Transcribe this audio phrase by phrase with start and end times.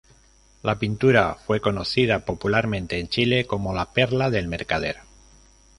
[0.63, 4.97] La pintura fue conocida popularmente en Chile como "La perla del mercader".